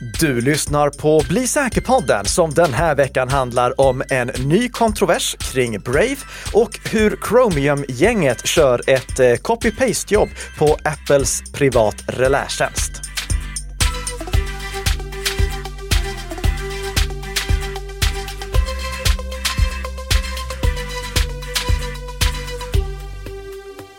[0.00, 5.80] Du lyssnar på Bli säker-podden som den här veckan handlar om en ny kontrovers kring
[5.80, 6.16] Brave
[6.52, 10.28] och hur Chromium-gänget kör ett eh, copy-paste-jobb
[10.58, 12.92] på Apples privat relätjänst.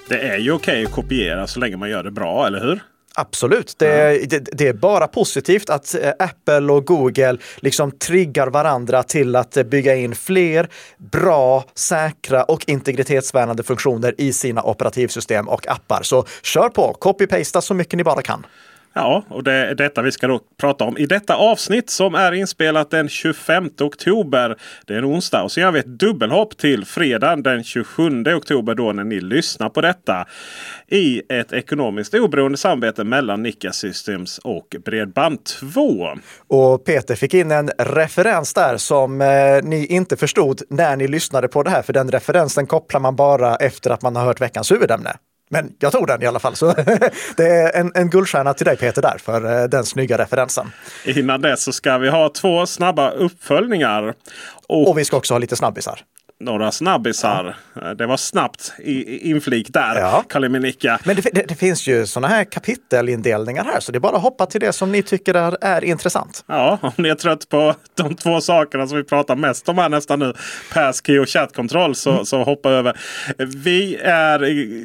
[0.10, 2.82] Det är ju okej att kopiera så länge man gör det bra, eller hur?
[3.20, 3.76] Absolut.
[3.78, 9.36] Det, det, det, är bara positivt att eh, Apple och Google liksom triggar varandra till
[9.36, 16.04] att bygga in fler bra, säkra och integritetsvärnande funktioner i sina operativsystem och appar.
[16.04, 18.46] Så kör på, copy-pasta så mycket ni bara kan.
[18.94, 22.32] Ja, och det är detta vi ska då prata om i detta avsnitt som är
[22.32, 24.56] inspelat den 25 oktober.
[24.86, 28.76] Det är en onsdag och så gör vi ett dubbelhopp till fredagen den 27 oktober
[28.76, 30.26] då när ni lyssnar på detta.
[30.88, 36.20] I ett ekonomiskt oberoende samarbete mellan Nika Systems och Bredband2.
[36.48, 39.28] Och Peter fick in en referens där som eh,
[39.64, 43.56] ni inte förstod när ni lyssnade på det här, för den referensen kopplar man bara
[43.56, 45.18] efter att man har hört veckans huvudämne.
[45.50, 46.56] Men jag tog den i alla fall.
[46.56, 46.74] Så
[47.38, 50.72] det är en, en guldstjärna till dig Peter där för eh, den snygga referensen.
[51.06, 54.14] Innan dess så ska vi ha två snabba uppföljningar.
[54.68, 56.04] Och, och vi ska också ha lite snabbisar
[56.40, 57.56] några snabbisar.
[57.74, 57.94] Ja.
[57.94, 60.24] Det var snabbt i, inflik där, ja.
[60.30, 61.00] Kaliminika.
[61.04, 64.22] Men det, det, det, finns ju sådana här kapitelindelningar här, så det är bara att
[64.22, 66.44] hoppa till det som ni tycker är, är intressant.
[66.48, 69.90] Ja, om ni är trött på de två sakerna som vi pratar mest om här
[69.90, 70.34] nästan nu,
[70.74, 72.26] passkey och chattkontroll, så, mm.
[72.26, 72.98] så hoppa över.
[73.38, 74.42] Vi är,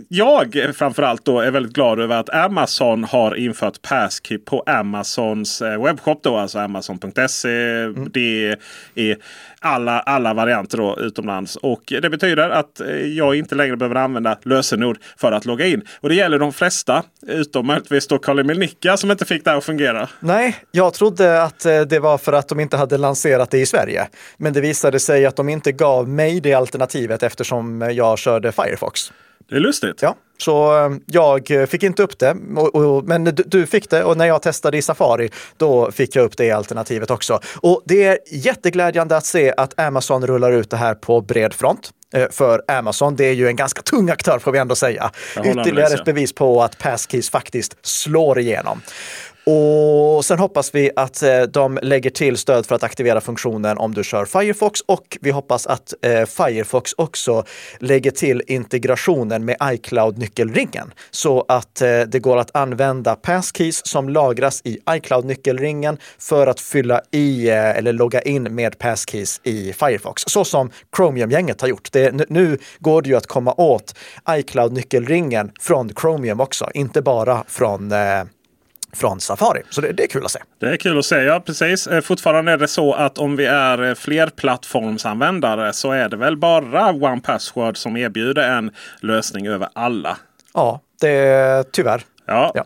[0.09, 5.83] jag framförallt då är väldigt glad över att Amazon har infört passkey på Amazons eh,
[5.85, 7.49] webbshop, då, alltså amazon.se.
[7.49, 8.11] Mm.
[8.13, 8.57] Det
[8.95, 9.17] är
[9.63, 11.57] alla, alla varianter då, utomlands.
[11.57, 15.83] Och det betyder att eh, jag inte längre behöver använda lösenord för att logga in.
[16.01, 19.65] Och det gäller de flesta, utom möjligtvis då Karli Melnicka som inte fick det att
[19.65, 20.09] fungera.
[20.21, 23.67] Nej, jag trodde att eh, det var för att de inte hade lanserat det i
[23.67, 24.09] Sverige.
[24.37, 29.13] Men det visade sig att de inte gav mig det alternativet eftersom jag körde Firefox.
[29.49, 30.03] Det är lustigt.
[30.03, 34.05] Ja, så eh, jag fick inte upp det, och, och, men du, du, fick det
[34.05, 37.41] och när jag testade i Safari, då fick jag upp det alternativet också.
[37.57, 41.91] Och det är jätteglädjande att se att Amazon rullar ut det här på bred front
[42.15, 43.17] eh, för Amazon.
[43.17, 45.11] Det är ju en ganska tung aktör får vi ändå säga.
[45.45, 48.83] Ytterligare ett bevis på att Passkeys faktiskt slår igenom.
[49.45, 53.95] Och sen hoppas vi att eh, de lägger till stöd för att aktivera funktionen om
[53.95, 57.45] du kör Firefox och vi hoppas att eh, Firefox också
[57.79, 64.61] lägger till integrationen med iCloud-nyckelringen så att eh, det går att använda passkeys som lagras
[64.65, 70.23] i iCloud-nyckelringen för att fylla i eller logga in med passkeys i Firefox.
[70.27, 71.93] Så som Chromium-gänget har gjort.
[71.93, 73.95] Det, nu går det ju att komma åt
[74.31, 77.93] iCloud-nyckelringen från Chromium också, inte bara från
[78.97, 79.63] från Safari.
[79.71, 80.41] Så det, det, är kul att se.
[80.59, 81.87] Det är kul att se, ja precis.
[81.87, 86.37] Eh, fortfarande är det så att om vi är eh, flerplattformsanvändare så är det väl
[86.37, 88.71] bara One Password som erbjuder en
[89.01, 90.17] lösning över alla.
[90.55, 92.03] Ja, det är tyvärr.
[92.27, 92.53] Ja.
[92.55, 92.65] ja.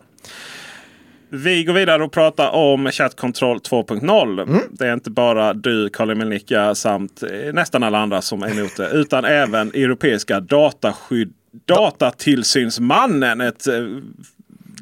[1.29, 4.41] Vi går vidare och pratar om Chat Control 2.0.
[4.41, 4.61] Mm.
[4.71, 8.77] Det är inte bara du, Karl Melnicka, samt eh, nästan alla andra som är emot
[8.77, 8.89] det.
[8.89, 11.33] Utan även Europeiska dataskydd
[11.65, 13.41] Datatillsynsmannen.
[13.41, 13.67] Ett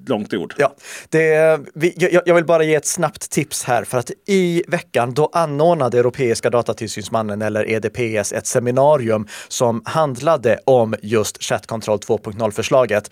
[0.09, 0.53] långt ord.
[0.57, 0.75] Ja,
[1.09, 5.13] det, vi, jag, jag, vill bara ge ett snabbt tips här för att i veckan
[5.13, 13.11] då anordnade Europeiska datatillsynsmannen eller EDPS ett seminarium som handlade om just Chat Control 2.0-förslaget.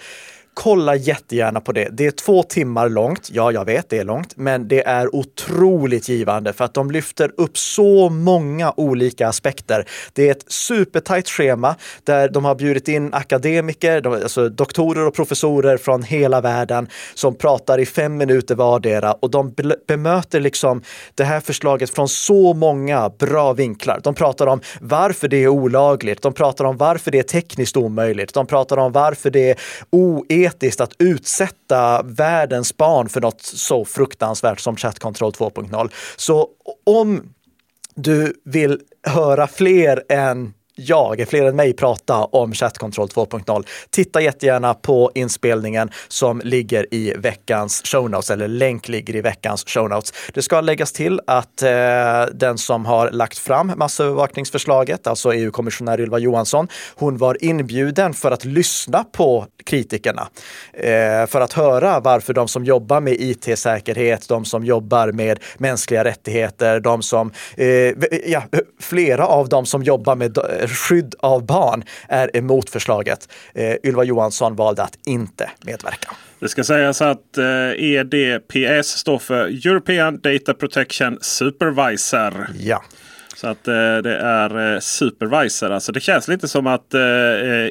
[0.56, 1.90] Kolla jättegärna på det.
[1.92, 3.30] Det är två timmar långt.
[3.32, 7.32] Ja, jag vet, det är långt, men det är otroligt givande för att de lyfter
[7.38, 9.86] upp så många olika aspekter.
[10.14, 15.78] Det är ett supertajt schema där de har bjudit in akademiker, alltså doktorer och professorer
[15.78, 19.54] från hela världen som pratar i fem minuter vardera och de
[19.88, 20.82] bemöter liksom
[21.16, 24.00] det här förslaget från så många bra vinklar.
[24.04, 26.22] De pratar om varför det är olagligt.
[26.22, 28.34] De pratar om varför det är tekniskt omöjligt.
[28.34, 29.60] De pratar om varför det är
[29.90, 35.92] oetiskt etiskt att utsätta världens barn för något så fruktansvärt som Chat Control 2.0.
[36.16, 36.48] Så
[36.86, 37.34] om
[37.96, 43.66] du vill höra fler än jag, fler än mig, prata om Chat Control 2.0.
[43.90, 49.64] Titta jättegärna på inspelningen som ligger i veckans show notes, eller länk ligger i veckans
[49.68, 50.14] show notes.
[50.34, 56.20] Det ska läggas till att eh, den som har lagt fram massövervakningsförslaget, alltså EU-kommissionär Ylva
[56.20, 60.28] Johansson, hon var inbjuden för att lyssna på kritikerna.
[60.74, 66.04] Eh, för att höra varför de som jobbar med it-säkerhet, de som jobbar med mänskliga
[66.04, 67.68] rättigheter, de som, eh,
[68.26, 68.44] ja,
[68.80, 70.38] flera av de som jobbar med
[70.68, 73.30] skydd av barn är emot förslaget.
[73.54, 76.12] Eh, Ylva Johansson valde att inte medverka.
[76.40, 77.46] Det ska sägas att eh,
[77.78, 82.48] EDPS står för European Data Protection Supervisor.
[82.60, 82.84] Ja.
[83.36, 85.72] Så att eh, det är eh, supervisor.
[85.72, 87.02] Alltså det känns lite som att eh,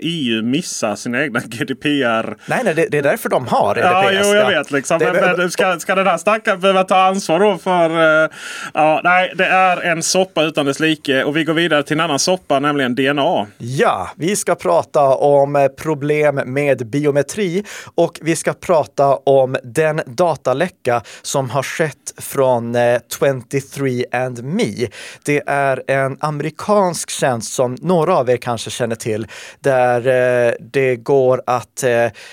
[0.03, 2.37] EU missar sina egna GDPR.
[2.47, 3.85] Nej, nej det, det är därför de har EDPS.
[3.93, 4.99] Ja, jo, jag vet liksom.
[4.99, 7.91] Det- men, men ska, ska den här stackaren behöva ta ansvar då för...
[8.25, 8.31] eh,
[8.75, 11.25] ja, nej, det är en soppa utan dess like.
[11.25, 13.47] Och vi går vidare till en annan soppa, nämligen DNA.
[13.59, 17.65] Ja, vi ska prata om eh, problem med biometri
[17.95, 24.89] och vi ska prata om den dataläcka som har skett från eh, 23andMe.
[25.25, 29.27] Det är en amerikansk tjänst som några av er kanske känner till
[29.61, 31.91] där eh, det går att eh,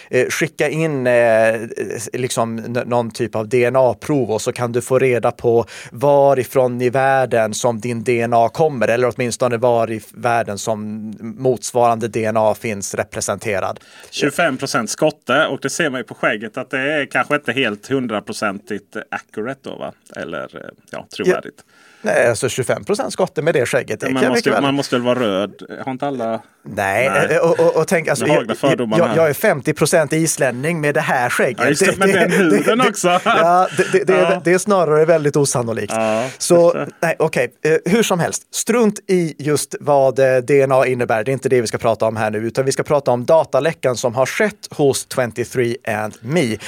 [0.10, 1.08] eh, skicka in
[2.14, 2.56] liksom
[2.86, 7.80] någon typ av DNA-prov och så kan du få reda på varifrån i världen som
[7.80, 13.80] din DNA kommer eller åtminstone var i världen som motsvarande DNA finns representerad.
[14.12, 17.88] 25% skotte och det ser man ju på skägget att det är kanske inte helt
[17.88, 19.94] hundraprocentigt accurate då va?
[20.16, 21.64] Eller ja, trovärdigt.
[22.02, 24.00] Nej, alltså 25 procent skotte med det skägget.
[24.00, 25.80] Det man, måste, man måste väl vara röd?
[25.86, 26.42] Har inte alla...
[26.76, 27.36] Nej, Nej.
[27.36, 31.02] eh, Och, och, och tänk alltså, jag, jag, jag är 50 procent islänning med det
[31.02, 31.60] här skägget.
[31.60, 33.20] Ja, just det, men den huden också.
[33.26, 34.42] Ja, det, det, det, är, Ja.
[34.46, 35.94] det är snarare väldigt osannolikt.
[35.96, 41.24] Ja, Så nej, okej, eh, hur som helst, strunt i just vad eh, DNA innebär.
[41.24, 43.26] Det är inte det vi ska prata om här nu, utan vi ska prata om
[43.26, 46.60] dataläckan som har skett hos 23andMe.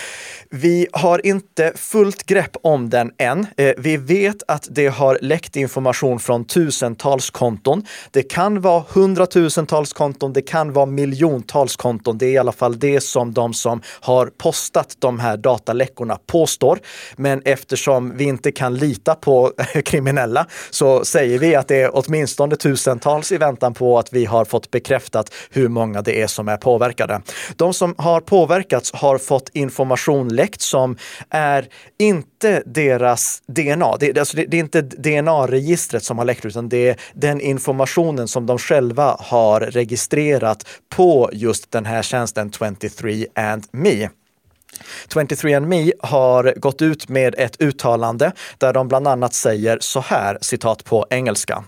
[0.50, 3.48] Vi har inte fullt grepp om den än.
[3.78, 7.84] Vi vet att det har läckt information från tusentals konton.
[8.12, 12.18] Det kan vara hundratusentals konton, det kan vara miljontals konton.
[12.18, 16.80] Det är i alla fall det som de som har postat de här dataläckorna påstår.
[17.16, 19.52] Men eftersom vi inte kan lita på
[19.86, 24.46] kriminella så säger vi att det är åtminstone tusentals i väntan på att vi har
[24.46, 27.22] fått bekräftat hur många det är som är påverkade.
[27.56, 30.98] De som har påverkats har fått information läckt som
[31.30, 31.68] är
[32.00, 32.31] inte
[32.66, 33.98] deras DNA.
[34.00, 38.28] Det, alltså det, det är inte DNA-registret som har läckt utan det är den informationen
[38.28, 44.10] som de själva har registrerat på just den här tjänsten 23andMe.
[45.08, 50.86] 23andMe har gått ut med ett uttalande där de bland annat säger så här, citat
[50.86, 51.64] på engelska.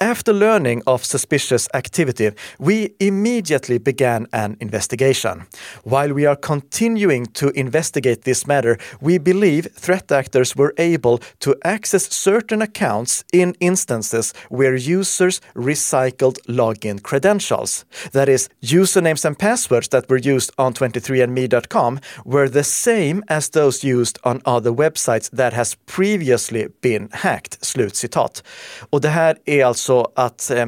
[0.00, 5.46] After learning of suspicious activity, we immediately began an investigation.
[5.84, 11.54] While we are continuing to investigate this matter, we believe threat actors were able to
[11.64, 17.86] access certain accounts in instances where users recycled login credentials.
[18.12, 23.82] That is, usernames and passwords that were used on 23andme.com were the same as those
[23.82, 27.64] used on other websites that has previously been hacked.
[27.64, 28.42] Slut citat.
[28.90, 30.66] Och det här är alltså att eh,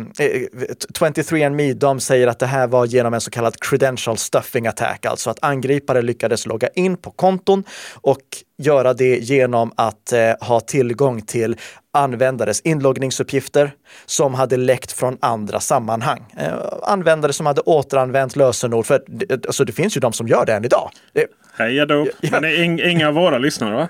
[0.98, 5.30] 23andMe, de säger att det här var genom en så kallad credential stuffing attack, alltså
[5.30, 8.22] att angripare lyckades logga in på konton och
[8.58, 11.56] göra det genom att eh, ha tillgång till
[11.92, 13.72] användares inloggningsuppgifter
[14.06, 16.24] som hade läckt från andra sammanhang.
[16.38, 19.02] Eh, användare som hade återanvänt lösenord, för
[19.46, 20.90] alltså, det finns ju de som gör det än idag.
[21.12, 21.26] Det,
[21.58, 21.74] Hej.
[21.74, 21.86] Ja.
[22.30, 23.88] Men det är ing, inga av våra lyssnare va?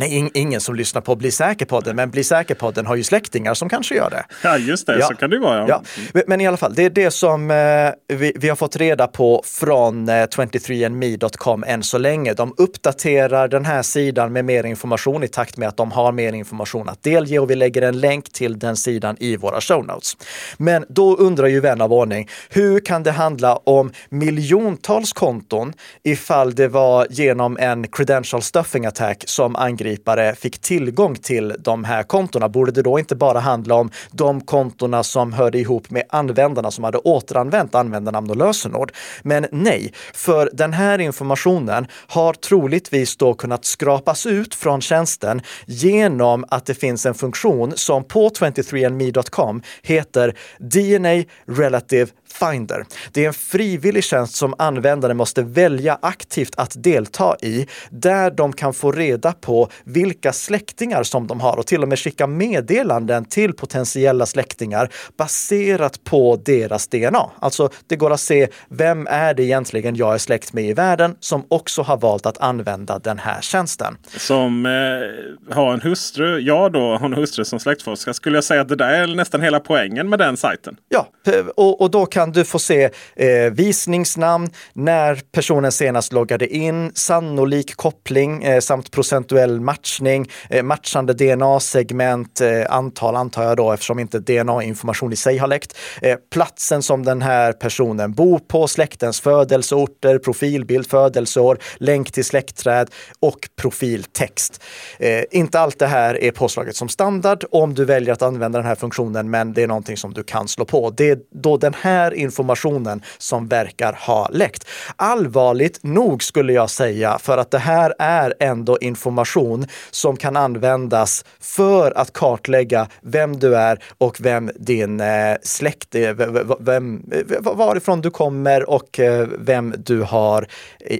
[0.00, 3.68] Nej, ing, ingen som lyssnar på Bli säker-podden, men Bli säker-podden har ju släktingar som
[3.68, 4.24] kanske gör det.
[4.42, 5.06] Ja just det, Ja.
[5.06, 5.68] så kan det vara.
[5.68, 5.82] Ja.
[6.14, 9.06] Ja, men- i alla fall, det är det som eh, vi, vi har fått reda
[9.06, 12.34] på från eh, 23andme.com än så länge.
[12.34, 16.32] De uppdaterar den här sidan med mer information i takt med att de har mer
[16.32, 20.16] information att delge och vi lägger en länk till den sidan i våra show notes.
[20.58, 26.54] Men då undrar ju vän av ordning, hur kan det handla om miljontals konton ifall
[26.54, 29.56] det var genom en credential stuffing attack som
[29.90, 32.48] angripare fick tillgång till de här kontona?
[32.48, 36.84] Borde det då inte bara handla om de kontona som hörde ihop med användarna som
[36.84, 38.92] hade återanvänt användarnamn och lösenord?
[39.22, 46.44] Men nej, för den här informationen har troligtvis då kunnat skrapas ut från tjänsten genom
[46.48, 52.84] att det finns en funktion som på 23andme.com heter DNA Relative Finder.
[53.12, 58.52] Det är en frivillig tjänst som användare måste välja aktivt att delta i, där de
[58.52, 63.24] kan få reda på vilka släktingar som de har och till och med skicka meddelanden
[63.24, 67.30] till potentiella släktingar baserat på deras DNA.
[67.40, 71.16] Alltså, det går att se vem är det egentligen jag är släkt med i världen
[71.20, 73.96] som också har valt att använda den här tjänsten.
[74.16, 78.14] Som eh, har en hustru, jag då har en hustru som släktforskare.
[78.14, 80.76] Skulle jag säga att det där är nästan hela poängen med den sajten.
[80.88, 81.08] Ja,
[81.56, 86.92] och, och då kan kan du få se eh, visningsnamn, när personen senast loggade in,
[86.94, 93.98] sannolik koppling eh, samt procentuell matchning, eh, matchande DNA-segment, eh, antal antar jag då eftersom
[93.98, 99.20] inte DNA-information i sig har läckt, eh, platsen som den här personen bor på, släktens
[99.20, 104.62] födelseorter, profilbild, födelseår, länk till släktträd och profiltext.
[104.98, 108.66] Eh, inte allt det här är påslaget som standard om du väljer att använda den
[108.66, 110.90] här funktionen, men det är någonting som du kan slå på.
[110.90, 114.68] Det är då den här informationen som verkar ha läckt.
[114.96, 121.24] Allvarligt nog skulle jag säga, för att det här är ändå information som kan användas
[121.40, 128.00] för att kartlägga vem du är och vem din eh, släkt eh, är, vem, varifrån
[128.00, 130.46] du kommer och eh, vem du har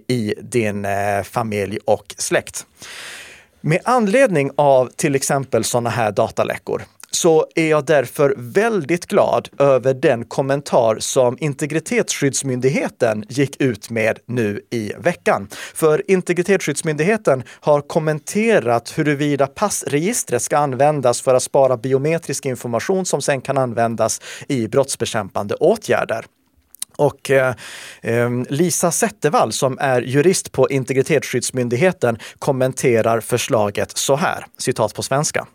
[0.09, 0.87] i din
[1.25, 2.67] familj och släkt.
[3.61, 9.95] Med anledning av till exempel sådana här dataläckor så är jag därför väldigt glad över
[9.95, 15.49] den kommentar som Integritetsskyddsmyndigheten gick ut med nu i veckan.
[15.75, 23.41] För Integritetsskyddsmyndigheten har kommenterat huruvida passregistret ska användas för att spara biometrisk information som sen
[23.41, 26.25] kan användas i brottsbekämpande åtgärder.
[26.97, 27.55] Och eh,
[28.03, 35.47] eh Lisa Zettervall som är jurist på Integritetsskyddsmyndigheten kommenterar förslaget så här, citat på svenska.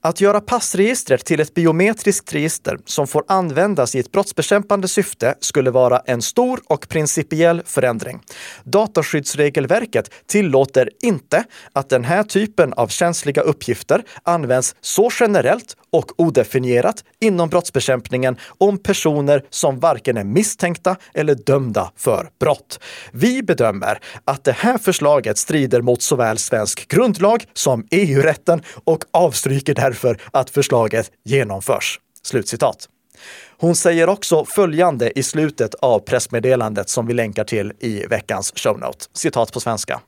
[0.00, 5.70] Att göra passregistret till ett biometriskt register som får användas i ett brottsbekämpande syfte skulle
[5.70, 8.20] vara en stor och principiell förändring.
[8.64, 17.04] Dataskyddsregelverket tillåter inte att den här typen av känsliga uppgifter används så generellt och odefinierat
[17.20, 22.80] inom brottsbekämpningen om personer som varken är misstänkta eller dömda för brott.
[23.12, 29.74] Vi bedömer att det här förslaget strider mot såväl svensk grundlag som EU-rätten och avstryker
[29.74, 32.00] därför att förslaget genomförs.
[32.22, 32.88] Slutcitat.
[33.58, 39.04] Hon säger också följande i slutet av pressmeddelandet som vi länkar till i veckans shownote.
[39.12, 40.00] Citat på svenska.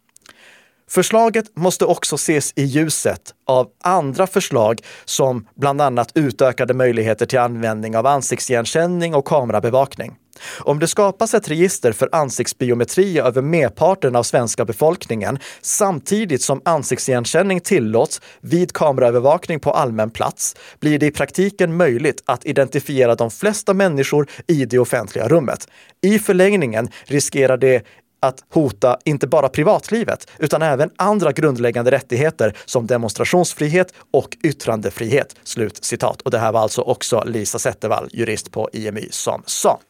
[0.89, 7.39] Förslaget måste också ses i ljuset av andra förslag som bland annat utökade möjligheter till
[7.39, 10.17] användning av ansiktsigenkänning och kamerabevakning.
[10.61, 17.61] Om det skapas ett register för ansiktsbiometri över merparten av svenska befolkningen samtidigt som ansiktsigenkänning
[17.61, 23.75] tillåts vid kameraövervakning på allmän plats blir det i praktiken möjligt att identifiera de flesta
[23.75, 25.69] människor i det offentliga rummet.
[26.03, 27.83] I förlängningen riskerar det
[28.21, 35.37] att hota inte bara privatlivet utan även andra grundläggande rättigheter som demonstrationsfrihet och yttrandefrihet.
[35.45, 36.23] Slut citat.
[36.23, 39.81] Och det här var alltså också Lisa Zettervall, jurist på IMY, som sa.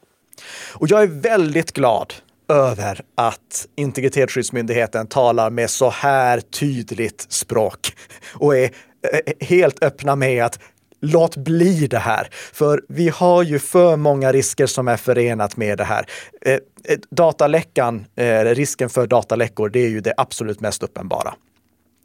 [0.72, 2.14] Och jag är väldigt glad
[2.48, 7.92] över att Integritetsskyddsmyndigheten talar med så här tydligt språk
[8.34, 10.58] och är eh, helt öppna med att
[11.00, 12.28] låt bli det här.
[12.52, 16.06] För vi har ju för många risker som är förenat med det här.
[16.40, 16.58] Eh,
[16.88, 21.34] Eh, dataläckan, eh, risken för dataläckor, det är ju det absolut mest uppenbara.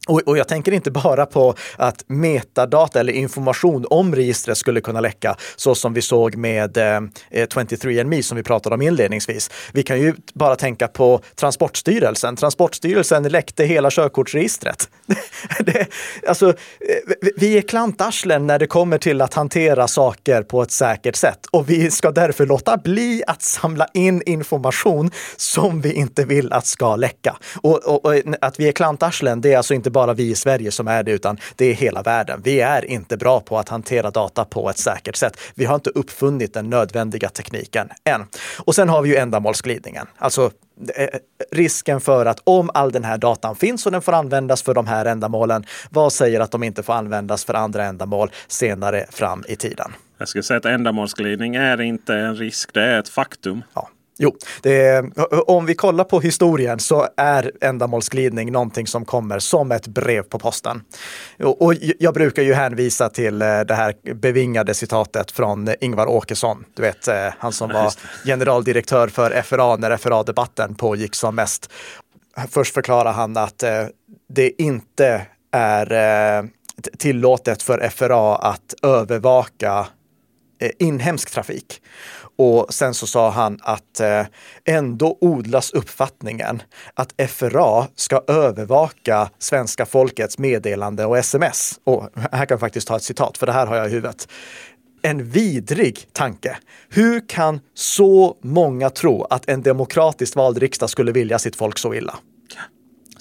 [0.07, 5.01] Och, och, jag tänker inte bara på att metadata eller information om registret skulle kunna
[5.01, 6.95] läcka, så som vi såg med eh,
[7.31, 9.51] eh 23andMe som vi pratade om inledningsvis.
[9.74, 12.36] Vi kan ju bara tänka på Transportstyrelsen.
[12.36, 14.89] Transportstyrelsen läckte hela körkortsregistret.
[15.60, 15.88] det,
[16.27, 16.53] alltså, eh,
[17.36, 21.69] vi är klantarslen när det kommer till att hantera saker på ett säkert sätt och
[21.69, 26.95] vi ska därför låta bli att samla in information som vi inte vill att ska
[26.95, 27.36] läcka.
[27.62, 30.71] Och, och, och att vi är klantarslen, det är alltså inte bara vi i Sverige
[30.71, 32.41] som är det, utan det är hela världen.
[32.43, 35.38] Vi är inte bra på att hantera data på ett säkert sätt.
[35.55, 38.25] Vi har inte uppfunnit den nödvändiga tekniken än.
[38.59, 40.51] Och sen har vi ju ändamålsglidningen, alltså
[40.95, 41.07] eh,
[41.51, 44.88] risken för att om all den här datan finns och den får användas för de
[44.88, 49.55] här ändamålen, vad säger att de inte får användas för andra ändamål senare fram i
[49.55, 49.91] tiden?
[50.17, 53.63] Jag skulle säga att ändamålsglidning är inte en risk, det är ett faktum.
[53.73, 53.89] Ja.
[54.17, 55.12] Jo, är,
[55.50, 60.39] om vi kollar på historien så är ändamålsglidning någonting som kommer som ett brev på
[60.39, 60.82] posten.
[61.43, 66.65] Och, jag brukar ju hänvisa till eh, det här bevingade citatet från Ingvar Åkesson.
[66.74, 67.93] Du vet, eh, han som var
[68.25, 71.70] generaldirektör för FRA när FRA-debatten pågick som mest.
[72.50, 73.86] Först förklarar han att eh,
[74.29, 76.50] det inte är
[76.98, 79.88] tillåtet för FRA att övervaka
[80.60, 81.81] Eh, inhemsk trafik.
[82.36, 84.25] Och sen så sa han att eh,
[84.65, 86.62] ändå odlas uppfattningen
[86.93, 91.79] att FRA ska övervaka svenska folkets meddelande och sms.
[91.83, 94.27] Och här kan jag faktiskt ta ett citat, för det här har jag i huvudet
[95.01, 96.57] en vidrig tanke.
[96.89, 101.93] Hur kan så många tro att en demokratiskt vald riksdag skulle vilja sitt folk så
[101.93, 102.15] illa?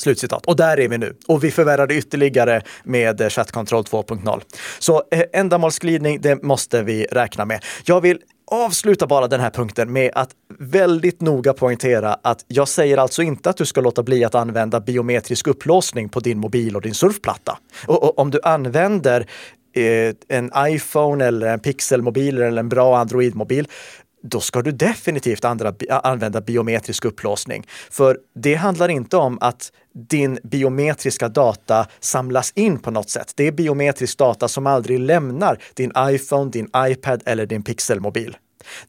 [0.03, 0.47] Slutcitat.
[0.47, 1.15] Och där är vi nu.
[1.29, 4.41] Och vi förvärrar det ytterligare med eh, chattkontroll 2.0.
[4.79, 7.65] Så eh, ändamålsglidning, det måste vi räkna med.
[7.85, 8.19] Jag vill
[8.51, 13.51] avsluta bara den här punkten med att väldigt noga poängtera att jag säger alltså inte
[13.51, 17.59] att du ska låta bli att använda biometrisk upplåsning på din mobil och din surfplatta.
[17.87, 19.27] Och, och om du använder
[19.77, 23.69] eh, en iPhone eller en Pixelmobil eller en bra Android-mobil,
[24.23, 27.67] då ska du definitivt andra, använda biometrisk upplåsning.
[27.91, 33.33] För det handlar inte om att din biometriska data samlas in på något sätt.
[33.37, 38.37] Det är biometrisk data som aldrig lämnar din iPhone, din iPad eller din Pixelmobil.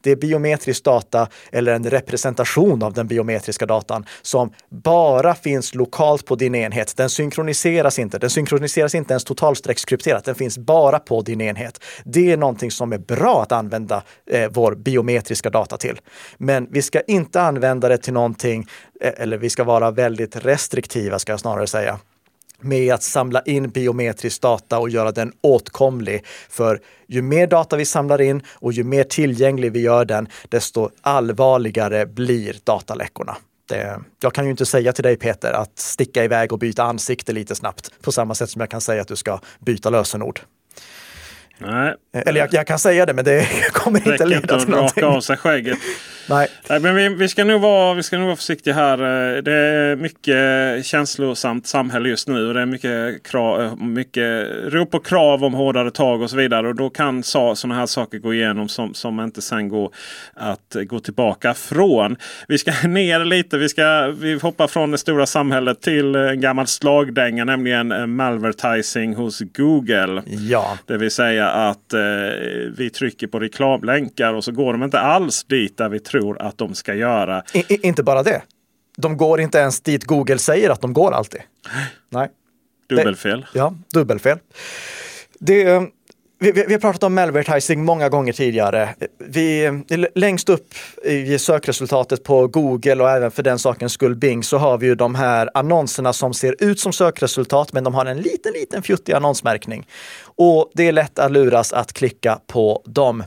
[0.00, 6.26] Det är biometrisk data eller en representation av den biometriska datan som bara finns lokalt
[6.26, 6.96] på din enhet.
[6.96, 8.18] Den synkroniseras inte.
[8.18, 10.24] Den synkroniseras inte ens totalstreckskrypterat.
[10.24, 11.84] Den finns bara på din enhet.
[12.04, 16.00] Det är någonting som är bra att använda eh, vår biometriska data till.
[16.38, 18.66] Men vi ska inte använda det till någonting,
[19.00, 21.98] eh, eller vi ska vara väldigt restriktiva ska jag snarare säga
[22.64, 26.24] med att samla in biometrisk data och göra den åtkomlig.
[26.48, 30.90] För ju mer data vi samlar in och ju mer tillgänglig vi gör den, desto
[31.00, 33.36] allvarligare blir dataläckorna.
[33.68, 37.32] Det, jag kan ju inte säga till dig Peter att sticka iväg och byta ansikte
[37.32, 40.40] lite snabbt på samma sätt som jag kan säga att du ska byta lösenord.
[41.58, 41.94] Nej.
[42.12, 45.02] Eller jag, jag, kan säga det, men det kommer inte leda till någonting.
[45.02, 45.78] raka av sig skägget.
[46.28, 46.48] Nej.
[46.68, 46.80] Nej.
[46.80, 48.96] men vi, vi, ska nog vara, vi ska nog vara försiktiga här.
[49.42, 52.48] Det är mycket känslosamt samhälle just nu.
[52.48, 56.68] Och det är mycket, krav, mycket rop och krav om hårdare tag och så vidare.
[56.68, 59.90] Och då kan sådana här saker gå igenom som, som inte sen går
[60.34, 62.16] att gå tillbaka från.
[62.48, 63.58] Vi ska ner lite.
[63.58, 69.40] Vi, ska, vi hoppar från det stora samhället till en gammal slagdänga, nämligen malvertising hos
[69.40, 70.22] Google.
[70.26, 70.78] Ja.
[70.86, 72.00] Det vill säga att eh,
[72.76, 76.58] vi trycker på reklamlänkar och så går de inte alls dit där vi tror att
[76.58, 77.42] de ska göra.
[77.52, 78.42] I, inte bara det.
[78.96, 81.40] De går inte ens dit Google säger att de går alltid.
[82.08, 82.28] Nej.
[82.88, 83.40] Dubbelfel.
[83.40, 84.38] Det, ja, dubbelfel.
[85.38, 85.82] Det,
[86.38, 88.94] vi, vi, har pratat om malvertising många gånger tidigare.
[89.18, 89.70] Vi,
[90.14, 90.74] längst upp
[91.04, 94.94] i sökresultatet på Google och även för den sakens skull Bing så har vi ju
[94.94, 99.12] de här annonserna som ser ut som sökresultat men de har en liten, liten fjuttig
[99.12, 99.86] annonsmärkning.
[100.24, 103.24] Och det är lätt att luras att klicka på dem.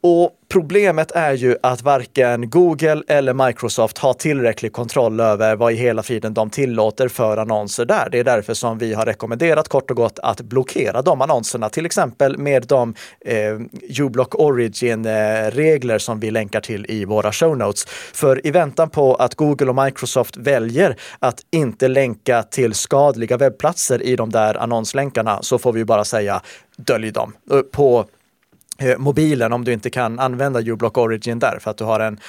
[0.00, 5.76] Och problemet är ju att varken Google eller Microsoft har tillräcklig kontroll över vad i
[5.76, 8.08] hela friden de tillåter för annonser där.
[8.12, 11.86] Det är därför som vi har rekommenderat kort och gott att blockera de annonserna, till
[11.86, 13.58] exempel med de eh,
[14.00, 17.84] uBlock Origin-regler som vi länkar till i våra show notes.
[18.12, 24.02] För i väntan på att Google och Microsoft väljer att inte länka till skadliga webbplatser
[24.02, 26.40] i de där annonslänkarna så får vi bara säga
[26.76, 27.32] dölj dem.
[27.50, 28.06] Eh, på
[28.80, 32.20] Eh, mobilen om du inte kan använda uBlock Origin där för att du har en,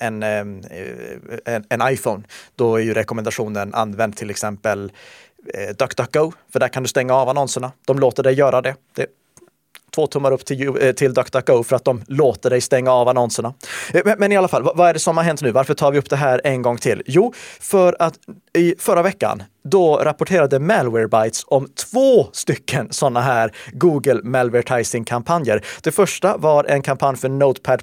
[0.00, 0.40] en, eh,
[1.54, 2.22] en, en iPhone.
[2.56, 4.92] Då är ju rekommendationen använd till exempel
[5.54, 7.72] eh, DuckDuckGo, för där kan du stänga av annonserna.
[7.86, 8.74] De låter dig göra det.
[8.96, 9.06] det
[9.94, 13.54] två tummar upp till, till DuckDuckGo för att de låter dig stänga av annonserna.
[14.04, 15.50] Men, men, i alla fall, vad är det som har hänt nu?
[15.50, 17.02] Varför tar vi upp det här en gång till?
[17.06, 18.14] Jo, för att
[18.54, 25.64] i förra veckan då rapporterade Malwarebytes om två stycken sådana här Google Malvertising-kampanjer.
[25.82, 27.78] Det första var en kampanj för Notepad++.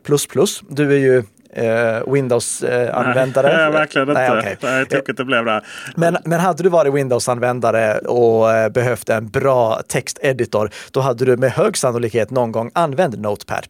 [0.70, 1.24] Du är ju
[1.56, 3.58] eh, Windows-användare?
[3.58, 4.22] Nej, verkligen inte.
[4.22, 4.56] Nej, okay.
[4.62, 5.62] Nej, tokigt det blev det.
[5.96, 11.38] Men, men hade du varit Windows-användare och eh, behövt en bra texteditor, då hade du
[11.38, 13.66] med hög sannolikhet någon gång använt Notepad++.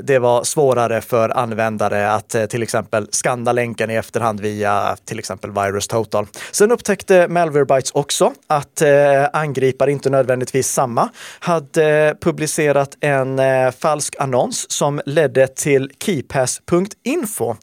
[0.03, 5.19] det var svårare för användare att eh, till exempel skanna länken i efterhand via till
[5.19, 6.27] exempel Virus Total.
[6.51, 8.81] Sen upptäckte Malwarebytes också att
[9.33, 13.39] angripare, inte nödvändigtvis samma, hade publicerat en
[13.71, 17.55] falsk annons som ledde till keypass.info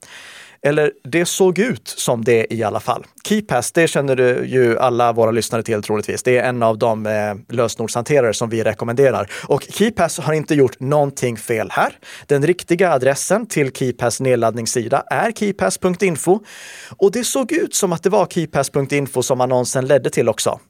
[0.66, 3.06] eller det såg ut som det i alla fall.
[3.24, 6.22] KeyPass, det känner du ju alla våra lyssnare till troligtvis.
[6.22, 9.30] Det är en av de eh, lösenordshanterare som vi rekommenderar.
[9.48, 11.92] Och KeyPass har inte gjort någonting fel här.
[12.26, 16.40] Den riktiga adressen till KeyPass nedladdningssida är keypass.info.
[16.96, 20.60] Och det såg ut som att det var keypass.info som annonsen ledde till också.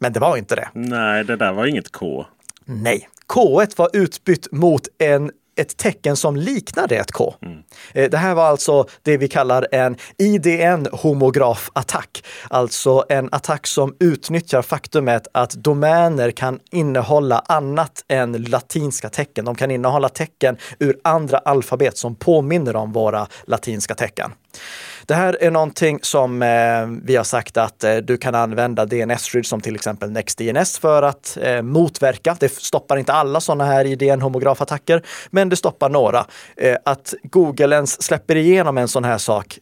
[0.00, 0.68] Men det var inte det.
[0.74, 2.26] Nej, det där var inget K.
[2.64, 7.34] Nej, K1 var utbytt mot en ett tecken som liknade ett K.
[7.42, 7.62] Mm.
[8.10, 12.24] Det här var alltså det vi kallar en IDN-homograf-attack.
[12.50, 19.44] Alltså en attack som utnyttjar faktumet att domäner kan innehålla annat än latinska tecken.
[19.44, 24.32] De kan innehålla tecken ur andra alfabet som påminner om våra latinska tecken.
[25.10, 29.46] Det här är någonting som eh, vi har sagt att eh, du kan använda DNS-skydd
[29.46, 32.36] som till exempel NextDNS för att eh, motverka.
[32.40, 36.26] Det stoppar inte alla sådana här IDN-homografattacker, men det stoppar några.
[36.56, 39.58] Eh, att Google ens släpper igenom en sån här sak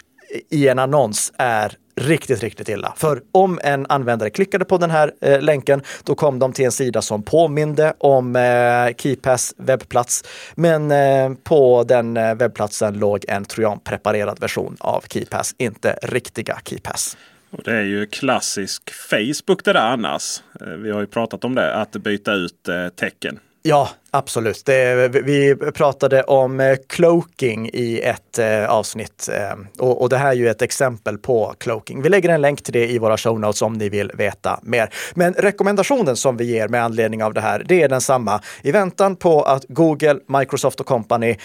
[0.50, 2.94] i en annons är riktigt, riktigt illa.
[2.96, 6.72] För om en användare klickade på den här eh, länken, då kom de till en
[6.72, 10.24] sida som påminde om eh, KeyPass webbplats.
[10.54, 17.16] Men eh, på den eh, webbplatsen låg en trojanpreparerad version av KeyPass, inte riktiga KeyPass.
[17.50, 20.42] Och det är ju klassisk Facebook det där annars.
[20.60, 23.38] Eh, vi har ju pratat om det, att byta ut eh, tecken.
[23.62, 24.66] Ja, absolut.
[24.66, 30.28] Det, vi pratade om eh, cloaking i ett eh, avsnitt eh, och, och, det här
[30.28, 32.02] är ju ett exempel på cloaking.
[32.02, 34.90] Vi lägger en länk till det i våra show notes om ni vill veta mer.
[35.14, 38.40] Men rekommendationen som vi ger med anledning av det här, det är densamma.
[38.62, 41.36] I väntan på att Google, Microsoft och company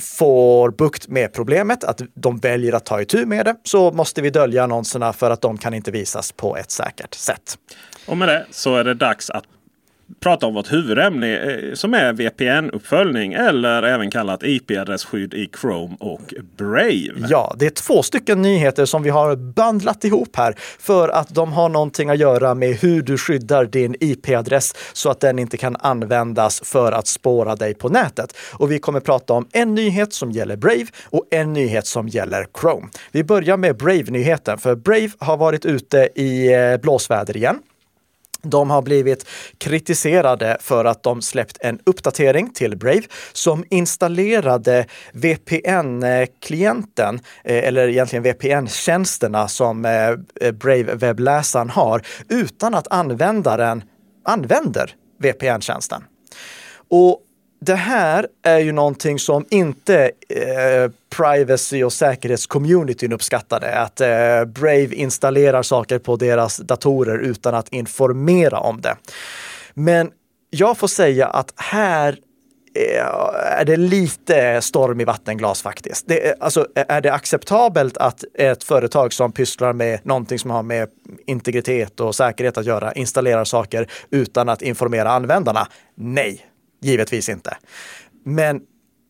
[0.00, 4.30] får bukt med problemet, att de väljer att ta itu med det, så måste vi
[4.30, 7.58] dölja annonserna för att de kan inte visas på ett säkert sätt.
[8.06, 9.44] Och med det så är det dags att
[10.20, 16.34] prata om vårt huvudämne eh, som är VPN-uppföljning eller även kallat IP-adressskydd i Chrome och
[16.56, 17.26] Brave.
[17.28, 21.52] Ja, det är två stycken nyheter som vi har bandlat ihop här för att de
[21.52, 25.76] har någonting att göra med hur du skyddar din IP-adress så att den inte kan
[25.76, 28.36] användas för att spåra dig på nätet.
[28.52, 32.46] Och vi kommer prata om en nyhet som gäller Brave och en nyhet som gäller
[32.60, 32.88] Chrome.
[33.12, 37.58] Vi börjar med Brave-nyheten, för Brave har varit ute i eh, blåsväder igen.
[38.42, 39.26] De har blivit
[39.58, 43.02] kritiserade för att de släppt en uppdatering till Brave
[43.32, 53.82] som installerade VPN-klienten, eh, eller egentligen VPN-tjänsterna som eh, eh, Brave-webbläsaren har, utan att användaren
[54.24, 56.04] använder VPN-tjänsten.
[56.88, 57.20] Och
[57.64, 63.78] det här är ju någonting som inte eh, privacy och säkerhetscommunityn uppskattade.
[63.78, 68.96] Att eh, Brave installerar saker på deras datorer utan att informera om det.
[69.74, 70.10] Men
[70.50, 72.18] jag får säga att här
[72.74, 73.06] eh,
[73.60, 76.08] är det lite storm i vattenglas faktiskt.
[76.08, 80.62] Det, eh, alltså, är det acceptabelt att ett företag som pysslar med någonting som har
[80.62, 80.88] med
[81.26, 85.68] integritet och säkerhet att göra installerar saker utan att informera användarna?
[85.94, 86.46] Nej,
[86.82, 87.56] Givetvis inte.
[88.24, 88.60] Men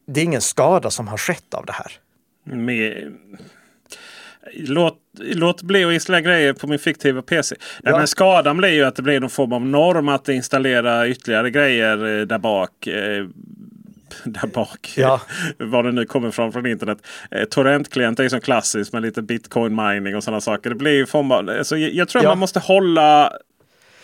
[0.06, 1.92] det är ingen skada som har skett av det här.
[2.56, 3.12] Med...
[4.54, 7.56] Låt, låt bli att installera grejer på min fiktiva PC.
[7.82, 7.96] Ja.
[7.96, 12.20] men skadan blir ju att det blir någon form av norm att installera ytterligare grejer
[12.20, 12.86] eh, där bak.
[12.86, 13.26] Eh,
[14.24, 14.92] där bak.
[14.96, 15.20] Ja.
[15.58, 16.98] Var det nu kommer från från internet.
[17.30, 20.70] Eh, Torrentklient är ju som klassiskt med lite bitcoin mining och sådana saker.
[20.70, 22.30] Det blir form av, alltså, jag tror ja.
[22.30, 23.32] man måste hålla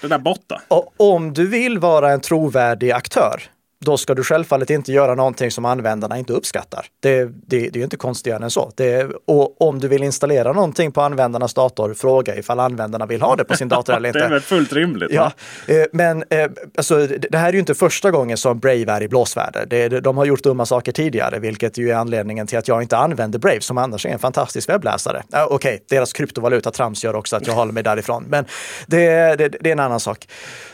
[0.00, 0.62] det där borta.
[0.68, 3.42] Och om du vill vara en trovärdig aktör
[3.84, 6.86] då ska du självfallet inte göra någonting som användarna inte uppskattar.
[7.00, 8.72] Det, det, det är inte konstigare än så.
[8.76, 13.36] Det, och om du vill installera någonting på användarnas dator, fråga ifall användarna vill ha
[13.36, 14.18] det på sin dator eller inte.
[14.18, 15.10] det är väl fullt rimligt?
[15.12, 15.32] Ja,
[15.66, 19.08] eh, men eh, alltså, det här är ju inte första gången som Brave är i
[19.08, 20.00] blåsväder.
[20.00, 23.38] de har gjort dumma saker tidigare, vilket ju är anledningen till att jag inte använder
[23.38, 25.22] Brave, som annars är en fantastisk webbläsare.
[25.32, 28.44] Okej, okay, deras kryptovaluta trams gör också att jag håller mig därifrån, men
[28.86, 30.28] det, är en annan sak.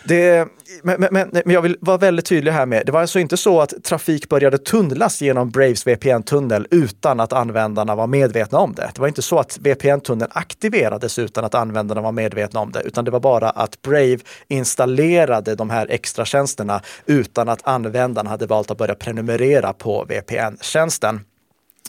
[0.04, 0.48] Det,
[0.82, 3.60] men, men, men, jag vill vara väldigt tydlig här med, det var alltså inte så
[3.60, 8.90] att trafik började tunnlas genom Braves VPN-tunnel utan att användarna var medvetna om det.
[8.94, 13.04] Det var inte så att VPN-tunneln aktiverades utan att användarna var medvetna om det, utan
[13.04, 18.70] det var bara att Brave installerade de här extra tjänsterna utan att användarna hade valt
[18.70, 21.20] att börja prenumerera på VPN-tjänsten.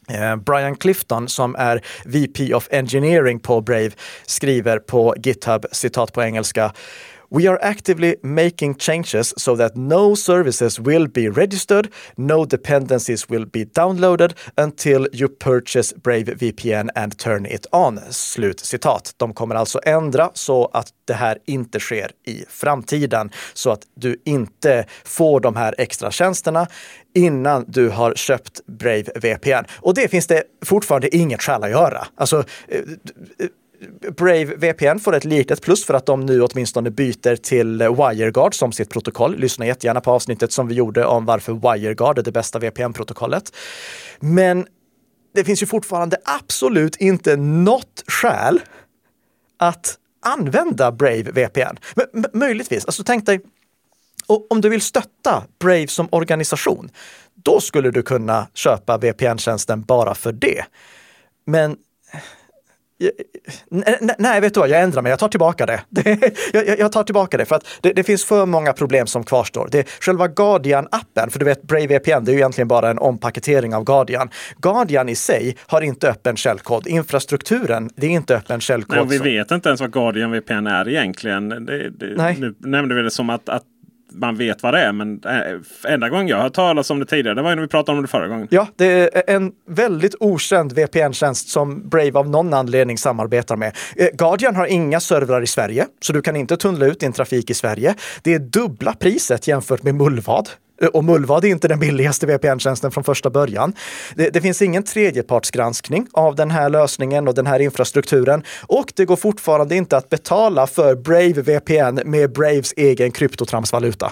[0.10, 3.92] Eh, Brian Clifton som är VP of Engineering på Brave
[4.26, 6.72] skriver på GitHub, citat på engelska,
[7.30, 13.46] We are actively making changes so that no services will be registered, no dependencies will
[13.46, 18.00] be downloaded until you purchase Brave VPN and turn it on.
[18.10, 19.14] Slut citat.
[19.18, 24.22] De kommer alltså ändra så att det här inte sker i framtiden så att du
[24.26, 26.68] inte får de här extra tjänsterna
[27.16, 29.66] innan du har köpt Brave VPN.
[29.74, 32.08] Och det finns det fortfarande inget skäl att göra.
[32.16, 32.82] Alltså, eh,
[34.18, 38.72] Brave VPN får ett litet plus för att de nu åtminstone byter till WireGuard som
[38.72, 39.36] sitt protokoll.
[39.38, 43.54] Lyssna jättegärna på avsnittet som vi gjorde om varför WireGuard är det bästa VPN-protokollet.
[44.20, 44.68] Men
[45.36, 48.62] det finns ju fortfarande absolut inte något skäl
[49.60, 51.78] att använda Brave VPN.
[52.14, 53.42] M möjligtvis, alltså tänk dig,
[54.50, 56.90] om du vill stötta Brave som organisation,
[57.34, 60.66] då skulle du kunna köpa VPN-tjänsten bara för det.
[61.46, 61.78] Men
[64.18, 65.10] Nej, vet du vad, jag ändrar mig.
[65.10, 65.82] Jag tar tillbaka det.
[66.54, 69.70] jag, jag, tar tillbaka det för att det, det, finns för många problem som kvarstår.
[69.72, 73.76] Det själva Guardian-appen, för du vet Brave VPN, det är ju egentligen bara en ompaketering
[73.76, 74.30] av Guardian.
[74.58, 76.88] Guardian i sig har inte öppen källkod.
[76.88, 78.98] Infrastrukturen, det är inte öppen källkod.
[78.98, 81.50] Men vi vet inte ens vad Guardian VPN är egentligen.
[81.50, 82.38] Det, det, Nej.
[82.40, 83.64] Nu nämnde vi det som att, att
[84.20, 84.92] man vet vad det är.
[84.92, 87.68] Men eh, enda gången jag har hört talas om det tidigare, det var när vi
[87.68, 88.48] pratade om det förra gången.
[88.52, 93.76] Ja, det är en väldigt okänd VPN-tjänst som Brave av någon anledning samarbetar med.
[93.96, 97.50] Eh, Guardian har inga servrar i Sverige, så du kan inte tunnla ut din trafik
[97.50, 97.96] i Sverige.
[98.24, 100.50] Det är dubbla priset jämfört med Mullvad.
[100.82, 103.74] Eh, och Mullvad är inte den billigaste VPN-tjänsten från första början.
[104.16, 108.44] Det, det, finns ingen tredjepartsgranskning av den här lösningen och den här infrastrukturen.
[108.68, 114.12] Och det går fortfarande inte att betala för Brave VPN med Braves egen kryptotramsvaluta.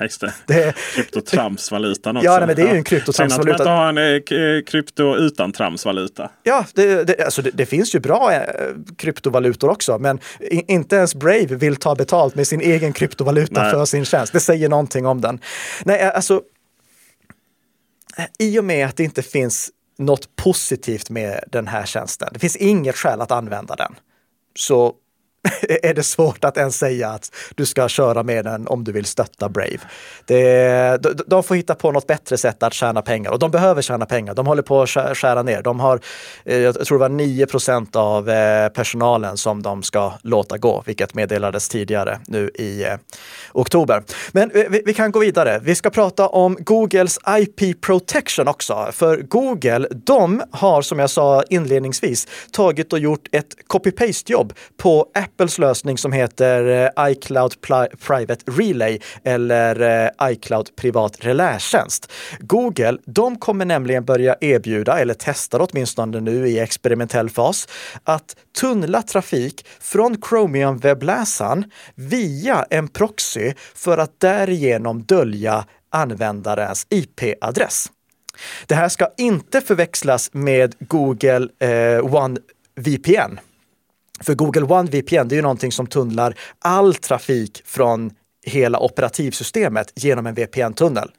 [0.00, 0.32] Just det.
[0.46, 2.26] det kryptotramsvalutan också.
[2.26, 3.58] Ja, nej, men det är ju en kryptotramsvaluta.
[3.58, 6.30] Synd att man inte har en eh, krypto utan tramsvaluta.
[6.42, 8.40] Ja, det, det, alltså det, finns ju bra eh,
[8.96, 10.18] kryptovalutor också, men
[10.50, 13.70] inte ens Brave vill ta betalt med sin egen kryptovaluta nej.
[13.70, 14.32] för sin tjänst.
[14.32, 15.40] Det säger någonting om den.
[15.84, 16.42] Nej, Eh, alltså,
[18.16, 22.38] eh, i och med att det inte finns något positivt med den här tjänsten, det
[22.38, 23.94] finns inget skäl att använda den,
[24.54, 24.94] så
[25.82, 29.04] är det svårt att ens säga att du ska köra med den om du vill
[29.04, 29.78] stötta Brave.
[30.24, 33.82] Det, de, de får hitta på något bättre sätt att tjäna pengar och de behöver
[33.82, 34.34] tjäna pengar.
[34.34, 35.62] De håller på att skära ner.
[35.62, 36.00] De har,
[36.44, 40.82] eh, jag tror det var 9 procent av eh, personalen som de ska låta gå,
[40.86, 42.94] vilket meddelades tidigare nu i eh,
[43.52, 44.02] oktober.
[44.32, 45.60] Men vi, vi kan gå vidare.
[45.62, 51.42] Vi ska prata om Googles IP protection också, för Google, de har som jag sa
[51.42, 57.54] inledningsvis tagit och gjort ett copy-paste jobb på Apple Apples lösning som heter eh, iCloud
[58.06, 62.12] Private Relay eller eh, iCloud Privat Relätjänst.
[62.38, 67.68] Google, de kommer nämligen börja erbjuda, eller testar åtminstone nu i experimentell fas,
[68.04, 77.86] att tunnla trafik från Chromium webbläsaren via en proxy för att därigenom dölja användarens IP-adress.
[78.66, 82.36] Det här ska inte förväxlas med Google eh, One
[82.76, 83.38] VPN
[84.20, 88.10] för Google One VPN, det är ju någonting som tunnlar all trafik från
[88.46, 91.10] hela operativsystemet genom en VPN-tunnel.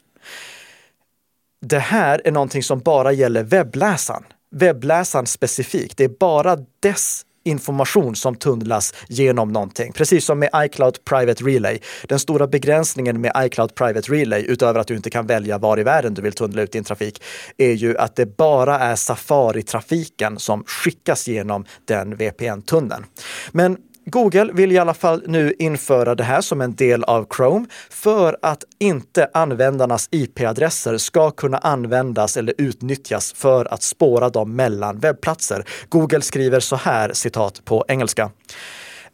[1.65, 4.23] Det här är någonting som bara gäller webbläsaren.
[4.51, 5.97] Webbläsaren specifikt.
[5.97, 9.93] Det är bara dess information som tunnlas genom någonting.
[9.93, 11.79] Precis som med iCloud Private Relay.
[12.07, 15.83] Den stora begränsningen med iCloud Private Relay, utöver att du inte kan välja var i
[15.83, 17.23] världen du vill tunnla ut din trafik,
[17.57, 23.05] är ju att det bara är Safari-trafiken som skickas genom den VPN-tunneln.
[23.51, 27.65] Men Google vill i alla fall nu införa det här som en del av Chrome
[27.89, 34.99] för att inte användarnas IP-adresser ska kunna användas eller utnyttjas för att spåra dem mellan
[34.99, 35.65] webbplatser.
[35.89, 38.31] Google skriver så här, citat på engelska.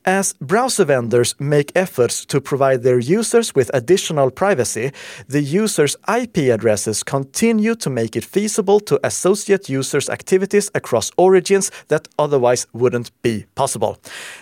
[0.07, 4.93] As browser vendors make efforts to provide their users with additional privacy,
[5.27, 11.71] the user's IP addresses continue to make it feasible to associate users' activities across origins
[11.89, 13.97] that otherwise wouldn't be possible.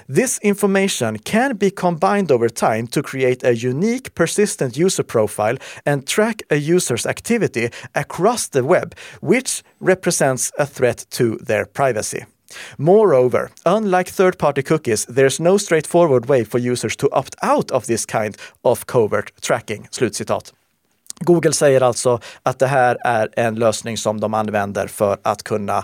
[0.07, 6.05] This information can be combined over time to create a unique, persistent user profile and
[6.05, 12.23] track a user's activity across the web, which represents a threat to their privacy.
[12.77, 17.85] Moreover, unlike third party cookies, there's no straightforward way for users to opt out of
[17.85, 19.87] this kind of covert tracking.
[19.91, 20.51] Slutcitat.
[21.25, 25.77] Google säger alltså att det här är en lösning som de använder för att kunna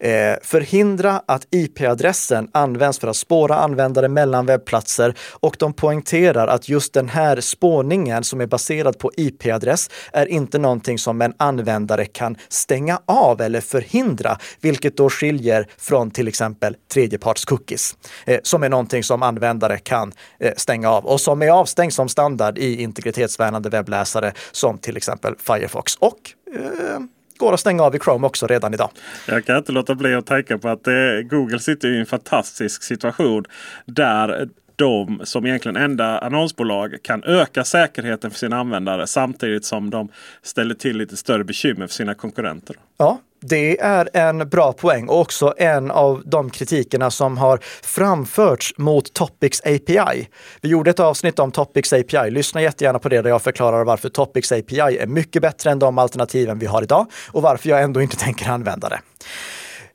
[0.00, 5.14] eh, förhindra att IP-adressen används för att spåra användare mellan webbplatser.
[5.40, 10.58] Och de poängterar att just den här spårningen som är baserad på IP-adress är inte
[10.58, 16.76] någonting som en användare kan stänga av eller förhindra, vilket då skiljer från till exempel
[16.92, 21.94] tredjepartscookies, eh, som är någonting som användare kan eh, stänga av och som är avstängt
[21.94, 26.18] som standard i integritetsvärnande webbläsare som till exempel Firefox och
[26.54, 27.00] eh,
[27.38, 28.90] går att stänga av i Chrome också redan idag.
[29.28, 30.94] Jag kan inte låta bli att tänka på att eh,
[31.30, 33.44] Google sitter i en fantastisk situation
[33.86, 40.08] där de som egentligen enda annonsbolag kan öka säkerheten för sina användare samtidigt som de
[40.42, 42.76] ställer till lite större bekymmer för sina konkurrenter.
[42.98, 48.74] Ja, det är en bra poäng och också en av de kritikerna som har framförts
[48.78, 50.28] mot Topics API.
[50.60, 52.30] Vi gjorde ett avsnitt om Topics API.
[52.30, 55.98] Lyssna jättegärna på det där jag förklarar varför Topics API är mycket bättre än de
[55.98, 59.00] alternativen vi har idag och varför jag ändå inte tänker använda det.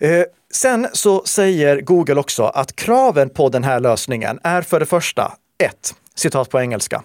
[0.01, 4.85] Eh, sen så säger Google också att kraven på den här lösningen är för det
[4.85, 5.33] första
[5.63, 7.03] ett, citat på engelska.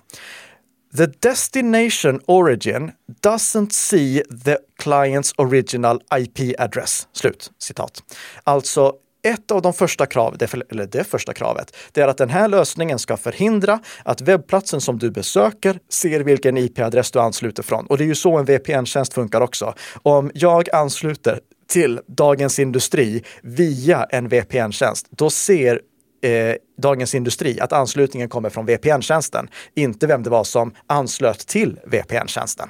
[0.96, 2.90] The destination origin
[3.22, 7.08] doesn't see the client's original IP address.
[7.12, 8.02] Slut citat.
[8.44, 8.92] Alltså
[9.26, 10.38] ett av de första kraven,
[10.70, 14.98] eller det första kravet, det är att den här lösningen ska förhindra att webbplatsen som
[14.98, 17.86] du besöker ser vilken IP-adress du ansluter från.
[17.86, 19.74] Och det är ju så en VPN-tjänst funkar också.
[20.02, 25.80] Om jag ansluter till Dagens Industri via en VPN-tjänst, då ser
[26.22, 31.80] eh, Dagens Industri att anslutningen kommer från VPN-tjänsten, inte vem det var som anslöt till
[31.86, 32.68] VPN-tjänsten.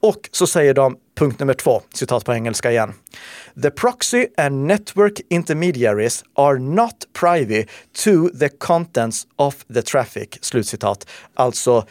[0.00, 2.92] Och så säger de punkt nummer två, citat på engelska igen.
[3.62, 7.64] The proxy and network intermediaries are not privy
[8.04, 10.28] to the contents of the traffic.
[10.40, 11.06] Slutcitat.
[11.34, 11.86] Alltså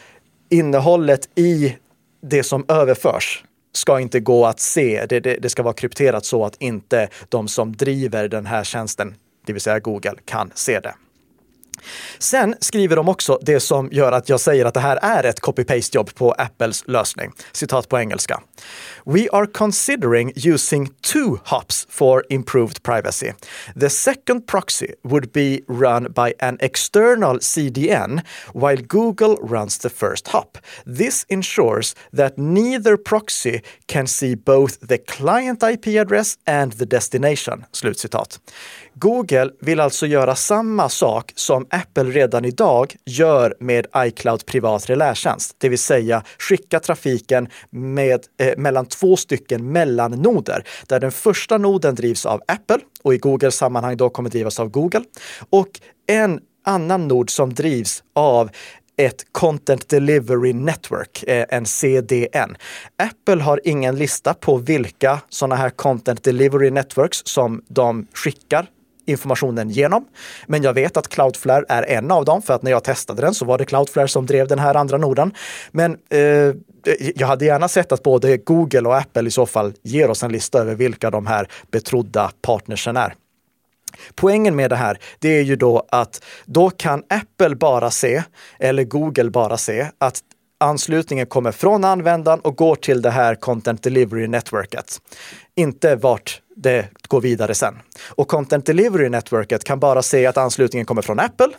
[0.49, 1.75] innehållet i
[2.21, 3.43] det som överförs
[3.77, 5.05] ska inte gå att se.
[5.05, 9.15] Det, det, det, ska vara krypterat så att inte de som driver den här tjänsten,
[9.45, 10.95] det vill säga Google, kan se det.
[12.19, 15.41] Sen skriver de också det som gör att jag säger att det här är ett
[15.41, 17.31] copy-paste jobb på Apples lösning.
[17.51, 18.41] Citat på engelska.
[19.05, 23.33] We are considering using two hops for improved privacy.
[23.75, 28.21] The second proxy would be run by an external CDN
[28.53, 30.57] while Google runs the first hop.
[30.85, 37.65] This ensures that neither proxy can see both the client IP address and the destination.
[37.71, 38.39] Slutcitat.
[38.97, 45.55] Google vill alltså göra samma sak som Apple redan idag gör med iCloud privat relärtjänst,
[45.57, 51.95] det vill säga skicka trafiken med, eh, mellan två stycken mellannoder, där den första noden
[51.95, 55.03] drivs av Apple och i Googles sammanhang då kommer drivas av Google
[55.49, 58.49] och en annan nod som drivs av
[58.97, 62.57] ett Content Delivery Network, eh, en CDN.
[62.97, 68.67] Apple har ingen lista på vilka sådana här Content Delivery Networks som de skickar
[69.05, 70.05] informationen genom.
[70.47, 73.33] Men jag vet att Cloudflare är en av dem, för att när jag testade den
[73.33, 75.33] så var det Cloudflare som drev den här andra noden.
[75.71, 76.53] Men eh,
[77.15, 80.31] jag hade gärna sett att både Google och Apple i så fall ger oss en
[80.31, 83.15] lista över vilka de här betrodda partnersen är.
[84.15, 88.23] Poängen med det här, det är ju då att då kan Apple bara se,
[88.59, 90.21] eller Google bara se, att
[90.57, 95.01] anslutningen kommer från användaren och går till det här Content Delivery Networket.
[95.55, 97.75] Inte vart det går vidare sen.
[98.09, 101.49] Och Content Delivery Networket kan bara se att anslutningen kommer från Apple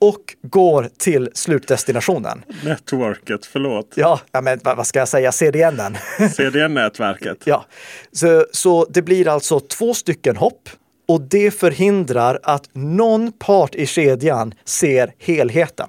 [0.00, 2.42] och går till slutdestinationen.
[2.64, 3.92] Networket, förlåt.
[3.94, 5.96] Ja, ja men vad ska jag säga, CDN.
[6.36, 7.38] CDN-nätverket.
[7.44, 7.64] ja,
[8.12, 10.68] så, så det blir alltså två stycken hopp
[11.08, 15.88] och det förhindrar att någon part i kedjan ser helheten.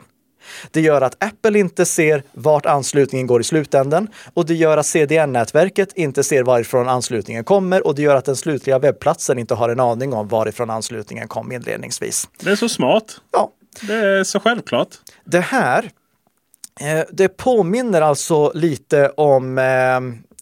[0.71, 4.85] Det gör att Apple inte ser vart anslutningen går i slutänden och det gör att
[4.85, 9.69] CDN-nätverket inte ser varifrån anslutningen kommer och det gör att den slutliga webbplatsen inte har
[9.69, 12.29] en aning om varifrån anslutningen kom inledningsvis.
[12.39, 13.21] Det är så smart.
[13.31, 13.51] Ja.
[13.81, 14.87] Det är så självklart.
[15.23, 15.89] Det här,
[16.79, 19.95] eh, det påminner alltså lite om eh,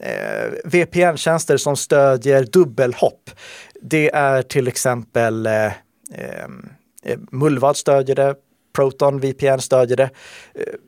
[0.09, 3.29] eh VPN-tjänster som stödjer dubbelhopp.
[3.81, 5.71] Det är till exempel eh, eh
[7.31, 8.35] Mullvad stödjer det,
[8.75, 10.09] Proton VPN stödjer det.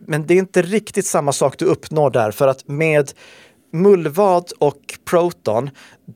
[0.07, 3.11] Men det är inte riktigt samma sak du uppnår där för att med
[3.73, 5.69] Mullvad och Proton,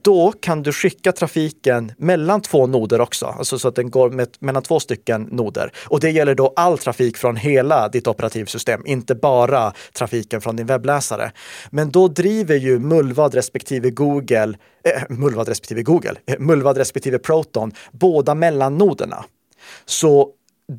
[0.04, 4.28] då kan du skicka trafiken mellan två noder också, alltså så att den går med,
[4.40, 5.72] mellan två stycken noder.
[5.88, 10.66] Och det gäller då all trafik från hela ditt operativsystem, inte bara trafiken från din
[10.66, 11.32] webbläsare.
[11.70, 17.72] Men då driver ju Mullvad respektive Google, eh, Mullvad respektive Google, eh, Mullvad respektive Proton,
[17.92, 19.26] båda mellannoderna.
[19.86, 20.30] Så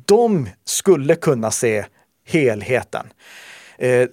[0.05, 1.85] de skulle kunna se
[2.25, 3.05] helheten.
[3.77, 4.07] Eh,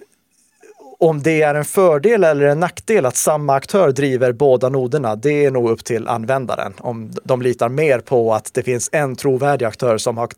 [0.99, 5.45] Om det är en fördel eller en nackdel att samma aktör driver båda noderna, det
[5.45, 6.73] är nog upp till användaren.
[6.79, 10.29] Om de litar mer på att det finns en trovärdig aktör som har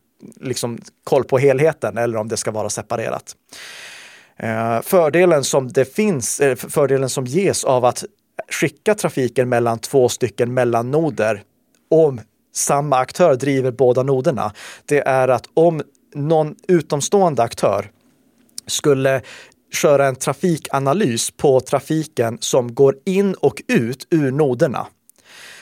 [0.42, 3.36] liksom koll på helheten eller om det ska vara separerat.
[4.38, 8.04] Eh, fördelen som det finns, eh, fördelen som ges av att
[8.52, 11.44] skicka trafiken mellan två stycken mellannoder
[11.90, 12.22] om
[12.54, 14.54] samma aktör driver båda noderna,
[14.86, 15.82] det är att om
[16.16, 17.92] någon utomstående aktör
[18.68, 19.22] skulle
[19.74, 24.88] köra en trafikanalys på trafiken som går in och ut ur noderna,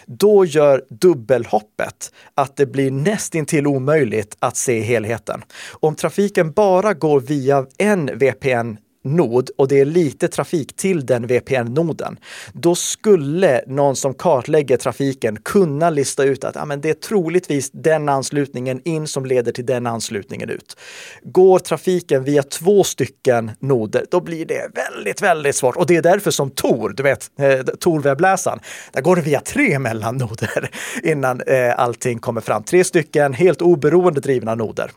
[0.06, 5.44] då gör dubbelhoppet att det blir nästintill omöjligt att se helheten.
[5.80, 11.28] Om trafiken bara går via en VPN nod och det är lite trafik till den
[11.28, 12.20] VPN-noden,
[12.54, 17.72] då skulle någon som kartlägger trafiken kunna lista ut att ah, men det är troligtvis
[17.74, 20.78] den anslutningen in som leder till den anslutningen ut.
[21.24, 25.76] Går trafiken via två stycken noder, då blir det väldigt, väldigt svårt.
[25.76, 28.60] Och det är därför som Tor, du vet, eh, Tor-webbläsaren,
[28.92, 30.72] där går det via tre mellannoder
[31.04, 32.64] innan eh, allting kommer fram.
[32.64, 34.92] Tre stycken helt oberoende drivna noder.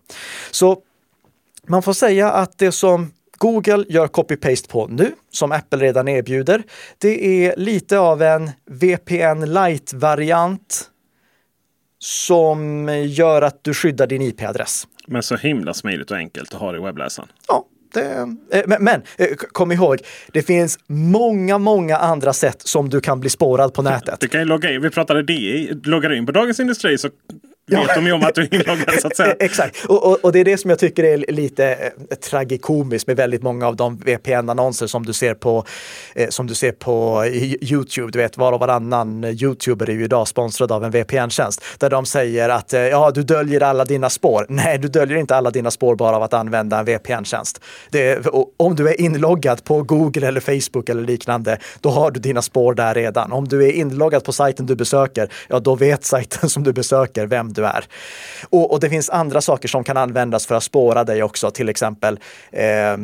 [0.50, 0.78] Så
[1.66, 3.10] man får säga att det som
[3.44, 6.62] Google gör copy-paste på nu, som Apple redan erbjuder.
[6.98, 10.90] Det är lite av en VPN Lite-variant
[11.98, 14.86] som gör att du skyddar din IP-adress.
[15.06, 17.28] Men så himla smidigt och enkelt att ha i webbläsaren.
[17.48, 18.14] Ja, det,
[18.50, 19.98] eh, men, men, eh, kom ihåg,
[20.32, 24.20] det finns många, många andra sätt som du kan bli spårad på nätet.
[24.20, 27.08] Du kan ju logga in, vi pratade DI, loggar du in på Dagens Industri så
[27.66, 27.94] vet ja.
[27.94, 29.34] de ju om att du är inloggad så att säga.
[29.40, 33.16] Exakt, och, och, och, det är det som jag tycker är lite eh, tragikomiskt med
[33.16, 35.64] väldigt många av de VPN-annonser som du ser på,
[36.14, 37.26] eh, som du ser på
[37.60, 38.12] YouTube.
[38.12, 42.06] Du vet, var och varannan YouTuber är ju idag sponsrad av en VPN-tjänst där de
[42.06, 44.46] säger att eh, ja, du döljer alla dina spår.
[44.48, 47.60] Nej, du döljer inte alla dina spår bara av att använda en VPN-tjänst.
[48.56, 52.74] Om du är inloggad på Google eller Facebook eller liknande, då har du dina spår
[52.74, 53.32] där redan.
[53.32, 57.26] Om du är inloggad på sajten du besöker, ja, då vet sajten som du besöker
[57.26, 57.84] vem du är.
[58.50, 61.68] Och, och, det finns andra saker som kan användas för att spåra dig också, till
[61.68, 62.20] exempel
[62.52, 62.96] eh,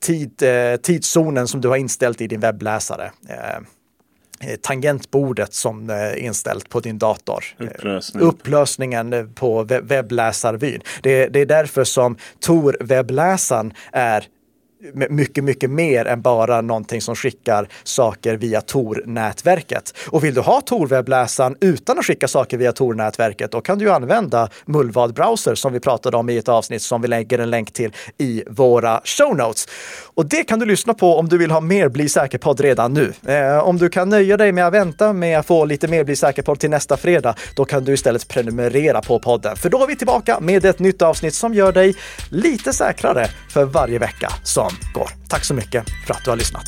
[0.00, 3.10] tid, eh, tidszonen som du har inställt i din webbläsare.
[3.28, 7.44] Eh, tangentbordet som är inställt på din dator.
[7.58, 8.22] Upplösning.
[8.22, 10.80] Upplösningen på webbläsarvyn.
[11.02, 14.24] Det, det är därför som Tor-webbläsaren är
[14.92, 19.94] mycket, mycket mer än bara någonting som skickar saker via Tor-nätverket.
[20.08, 24.48] Och vill du ha Tor-webbläsaren utan att skicka saker via Tor-nätverket, då kan du använda
[24.66, 27.92] Mullvad Browser som vi pratade om i ett avsnitt som vi lägger en länk till
[28.18, 29.68] i våra show notes.
[30.14, 33.12] Och det kan du lyssna på om du vill ha mer Bli säker-podd redan nu.
[33.26, 36.16] Eh, om du kan nöja dig med att vänta med att få lite mer Bli
[36.16, 39.56] säker-podd till nästa fredag, då kan du istället prenumerera på podden.
[39.56, 41.94] För då är vi tillbaka med ett nytt avsnitt som gör dig
[42.30, 45.10] lite säkrare för varje vecka som går.
[45.28, 46.64] Tack så mycket för att du har lyssnat.